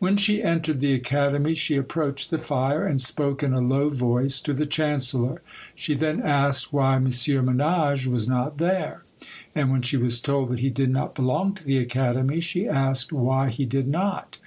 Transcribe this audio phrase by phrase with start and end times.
[0.00, 4.40] When she entered the Academy she approached the fire, and spoke in a low voice
[4.40, 5.40] to the chancellor.
[5.76, 7.12] She then asked why M.
[7.46, 9.04] Menage was not there?
[9.54, 13.12] and when she was told that he did not belong to the Academy, she asked
[13.12, 14.38] why he did not?